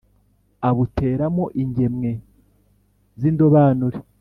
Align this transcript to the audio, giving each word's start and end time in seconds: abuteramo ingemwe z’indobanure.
abuteramo 0.69 1.43
ingemwe 1.61 2.11
z’indobanure. 3.21 3.99